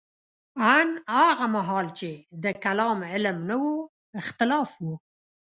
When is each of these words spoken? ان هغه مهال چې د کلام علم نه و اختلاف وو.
ان 0.77 0.89
هغه 1.29 1.45
مهال 1.55 1.87
چې 1.99 2.11
د 2.43 2.45
کلام 2.63 2.99
علم 3.11 3.37
نه 3.49 3.55
و 3.63 3.69
اختلاف 4.21 4.69
وو. 4.83 4.95